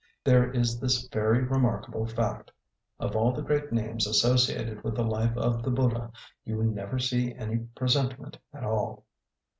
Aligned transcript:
There 0.23 0.49
is 0.49 0.79
this 0.79 1.07
very 1.09 1.43
remarkable 1.43 2.07
fact: 2.07 2.49
of 2.99 3.15
all 3.15 3.33
the 3.33 3.43
great 3.43 3.71
names 3.71 4.07
associated 4.07 4.83
with 4.83 4.95
the 4.95 5.03
life 5.03 5.37
of 5.37 5.61
the 5.61 5.69
Buddha, 5.69 6.11
you 6.43 6.63
never 6.63 6.97
see 6.97 7.35
any 7.35 7.59
presentment 7.75 8.39
at 8.51 8.63
all. 8.63 9.05